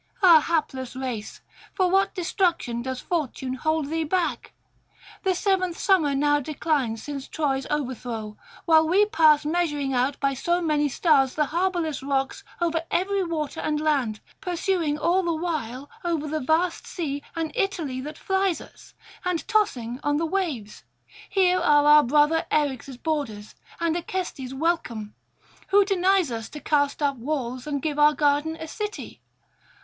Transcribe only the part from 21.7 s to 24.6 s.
our brother Eryx' borders, and Acestes'